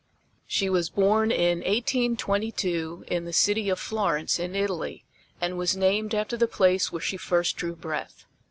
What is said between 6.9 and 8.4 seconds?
where she first drew breath.